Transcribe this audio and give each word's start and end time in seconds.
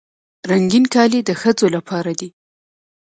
رنګین 0.49 0.85
کالي 0.93 1.19
د 1.25 1.29
ښځو 1.41 1.67
لپاره 1.75 2.11
دي. 2.19 2.29